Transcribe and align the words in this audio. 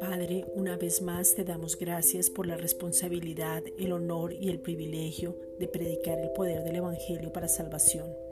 Padre, 0.00 0.44
una 0.54 0.76
vez 0.76 1.02
más 1.02 1.34
te 1.34 1.44
damos 1.44 1.78
gracias 1.78 2.30
por 2.30 2.46
la 2.46 2.56
responsabilidad, 2.56 3.62
el 3.78 3.92
honor 3.92 4.32
y 4.32 4.48
el 4.48 4.60
privilegio 4.60 5.36
de 5.58 5.68
predicar 5.68 6.18
el 6.18 6.30
poder 6.30 6.64
del 6.64 6.76
Evangelio 6.76 7.32
para 7.32 7.48
salvación 7.48 8.23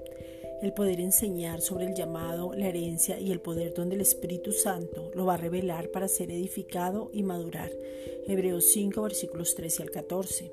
el 0.63 0.73
poder 0.73 1.01
enseñar 1.01 1.61
sobre 1.61 1.87
el 1.87 1.95
llamado, 1.95 2.55
la 2.55 2.69
herencia 2.69 3.19
y 3.19 3.33
el 3.33 3.41
poder 3.41 3.75
donde 3.75 3.97
el 3.97 4.01
Espíritu 4.01 4.53
Santo 4.53 5.11
lo 5.15 5.27
va 5.27 5.35
a 5.35 5.37
revelar 5.37 5.91
para 5.91 6.07
ser 6.07 6.31
edificado 6.31 7.11
y 7.13 7.25
madurar. 7.25 7.71
Hebreos 8.29 8.67
5 8.73 9.03
versículos 9.03 9.57
13 9.57 9.83
al 9.83 9.91
14. 9.91 10.53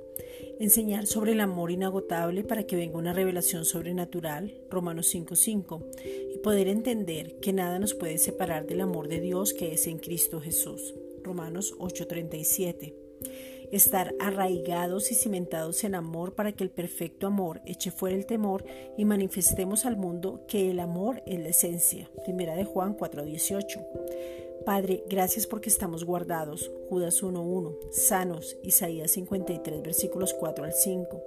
Enseñar 0.59 1.05
sobre 1.05 1.34
el 1.34 1.41
amor 1.41 1.70
inagotable 1.70 2.44
para 2.44 2.64
que 2.64 2.76
venga 2.76 2.98
una 2.98 3.14
revelación 3.14 3.66
sobrenatural. 3.66 4.52
Romanos 4.70 5.08
5:5. 5.14 5.86
Y 6.34 6.39
poder 6.39 6.68
entender 6.68 7.39
que 7.39 7.54
nada 7.54 7.77
nos 7.77 7.94
puede 7.94 8.18
separar 8.18 8.66
del 8.66 8.82
amor 8.82 9.07
de 9.07 9.21
Dios 9.21 9.54
que 9.54 9.73
es 9.73 9.85
en 9.85 9.99
Cristo 9.99 10.41
Jesús. 10.41 10.96
Romanos 11.23 11.76
8:37 11.77 12.96
estar 13.72 14.14
arraigados 14.20 15.12
y 15.12 15.16
cimentados 15.16 15.84
en 15.84 15.96
amor 15.96 16.34
para 16.34 16.52
que 16.52 16.64
el 16.64 16.70
perfecto 16.70 17.27
amor 17.27 17.62
eche 17.66 17.91
fuera 17.91 18.16
el 18.16 18.26
temor 18.26 18.64
y 18.98 19.05
manifestemos 19.05 19.86
al 19.86 19.98
mundo 19.98 20.46
que 20.48 20.72
el 20.72 20.80
amor 20.80 21.22
es 21.26 21.40
la 21.40 21.50
esencia. 21.50 22.10
Primera 22.24 22.55
de 22.55 22.66
Juan 22.66 22.96
4:18. 22.96 23.86
Padre, 24.66 25.04
gracias 25.10 25.48
porque 25.48 25.70
estamos 25.70 26.04
guardados. 26.04 26.70
Judas 26.90 27.24
1.1. 27.24 27.77
Sanos. 27.91 28.58
Isaías 28.62 29.12
53 29.12 29.82
versículos 29.82 30.34
4 30.34 30.66
al 30.66 30.74
5. 30.74 31.24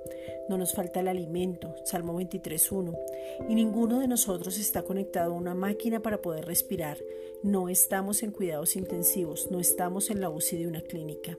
No 0.49 0.59
nos 0.59 0.75
falta 0.75 1.01
el 1.01 1.09
alimento. 1.09 1.75
Salmo 1.85 2.21
23.1. 2.21 2.97
Y 3.49 3.55
ninguno 3.55 4.01
de 4.01 4.07
nosotros 4.07 4.59
está 4.59 4.83
conectado 4.83 5.33
a 5.33 5.37
una 5.37 5.55
máquina 5.55 6.01
para 6.01 6.21
poder 6.21 6.45
respirar. 6.45 6.99
No 7.43 7.69
estamos 7.69 8.23
en 8.23 8.33
cuidados 8.33 8.77
intensivos. 8.77 9.51
No 9.51 9.61
estamos 9.61 10.11
en 10.11 10.21
la 10.21 10.31
UCI 10.31 10.59
de 10.59 10.67
una 10.69 10.83
clínica. 10.83 11.37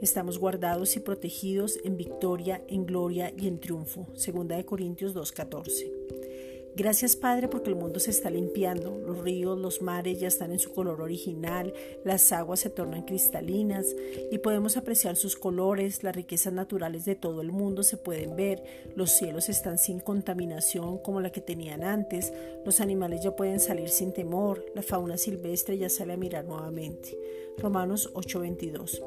Estamos 0.00 0.38
guardados 0.38 0.96
y 0.96 1.00
protegidos 1.00 1.78
en 1.84 1.96
victoria, 1.96 2.62
en 2.68 2.86
gloria 2.86 3.32
y 3.36 3.48
en 3.48 3.60
triunfo. 3.60 4.06
Segunda 4.14 4.56
de 4.56 4.64
Corintios 4.64 5.14
2.14. 5.14 6.31
Gracias 6.74 7.16
Padre 7.16 7.48
porque 7.48 7.68
el 7.68 7.76
mundo 7.76 8.00
se 8.00 8.10
está 8.10 8.30
limpiando, 8.30 8.98
los 8.98 9.18
ríos, 9.18 9.58
los 9.58 9.82
mares 9.82 10.18
ya 10.18 10.28
están 10.28 10.52
en 10.52 10.58
su 10.58 10.72
color 10.72 11.02
original, 11.02 11.74
las 12.02 12.32
aguas 12.32 12.60
se 12.60 12.70
tornan 12.70 13.02
cristalinas 13.02 13.94
y 14.30 14.38
podemos 14.38 14.78
apreciar 14.78 15.16
sus 15.16 15.36
colores, 15.36 16.02
las 16.02 16.16
riquezas 16.16 16.54
naturales 16.54 17.04
de 17.04 17.14
todo 17.14 17.42
el 17.42 17.52
mundo 17.52 17.82
se 17.82 17.98
pueden 17.98 18.36
ver, 18.36 18.62
los 18.96 19.10
cielos 19.10 19.50
están 19.50 19.76
sin 19.76 20.00
contaminación 20.00 20.96
como 20.96 21.20
la 21.20 21.30
que 21.30 21.42
tenían 21.42 21.84
antes, 21.84 22.32
los 22.64 22.80
animales 22.80 23.20
ya 23.22 23.36
pueden 23.36 23.60
salir 23.60 23.90
sin 23.90 24.14
temor, 24.14 24.64
la 24.74 24.80
fauna 24.80 25.18
silvestre 25.18 25.76
ya 25.76 25.90
sale 25.90 26.14
a 26.14 26.16
mirar 26.16 26.46
nuevamente. 26.46 27.18
Romanos 27.58 28.10
8:22. 28.14 29.02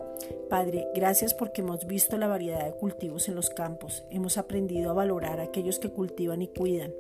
Padre, 0.51 0.87
gracias 0.93 1.33
porque 1.33 1.61
hemos 1.61 1.87
visto 1.87 2.15
la 2.19 2.27
variedad 2.27 2.63
de 2.63 2.77
cultivos 2.77 3.27
en 3.27 3.33
los 3.33 3.49
campos, 3.49 4.03
hemos 4.11 4.37
aprendido 4.37 4.91
a 4.91 4.93
valorar 4.93 5.39
a 5.39 5.45
aquellos 5.45 5.79
que 5.79 5.89
cultivan 5.89 6.43
y 6.43 6.47
cuidan 6.49 6.93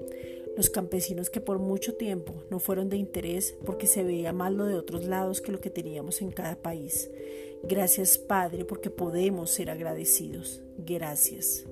los 0.55 0.69
campesinos 0.69 1.29
que 1.29 1.41
por 1.41 1.59
mucho 1.59 1.95
tiempo 1.95 2.43
no 2.49 2.59
fueron 2.59 2.89
de 2.89 2.97
interés 2.97 3.55
porque 3.65 3.87
se 3.87 4.03
veía 4.03 4.33
más 4.33 4.53
lo 4.53 4.65
de 4.65 4.75
otros 4.75 5.05
lados 5.05 5.41
que 5.41 5.51
lo 5.51 5.59
que 5.59 5.69
teníamos 5.69 6.21
en 6.21 6.31
cada 6.31 6.55
país. 6.55 7.09
Gracias 7.63 8.17
Padre 8.17 8.65
porque 8.65 8.89
podemos 8.89 9.51
ser 9.51 9.69
agradecidos. 9.69 10.61
Gracias. 10.77 11.65